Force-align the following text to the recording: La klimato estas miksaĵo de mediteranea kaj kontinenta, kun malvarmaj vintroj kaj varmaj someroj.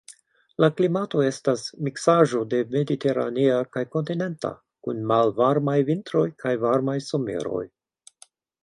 La 0.63 0.69
klimato 0.77 1.19
estas 1.25 1.65
miksaĵo 1.87 2.41
de 2.53 2.63
mediteranea 2.77 3.61
kaj 3.77 3.85
kontinenta, 3.97 4.53
kun 4.89 5.07
malvarmaj 5.13 5.79
vintroj 5.93 6.27
kaj 6.45 6.57
varmaj 6.67 6.99
someroj. 7.13 7.65